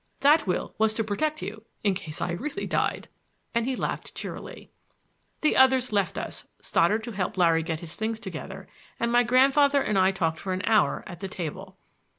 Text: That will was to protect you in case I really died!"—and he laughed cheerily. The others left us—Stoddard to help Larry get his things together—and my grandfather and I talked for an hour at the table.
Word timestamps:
That 0.21 0.47
will 0.47 0.73
was 0.79 0.95
to 0.95 1.03
protect 1.03 1.43
you 1.43 1.63
in 1.83 1.93
case 1.93 2.21
I 2.21 2.31
really 2.31 2.65
died!"—and 2.65 3.67
he 3.67 3.75
laughed 3.75 4.15
cheerily. 4.15 4.71
The 5.41 5.55
others 5.55 5.93
left 5.93 6.17
us—Stoddard 6.17 7.03
to 7.03 7.11
help 7.11 7.37
Larry 7.37 7.61
get 7.61 7.81
his 7.81 7.93
things 7.95 8.19
together—and 8.19 9.11
my 9.11 9.21
grandfather 9.21 9.79
and 9.83 9.99
I 9.99 10.09
talked 10.11 10.39
for 10.39 10.53
an 10.53 10.63
hour 10.65 11.03
at 11.05 11.19
the 11.19 11.27
table. 11.27 11.77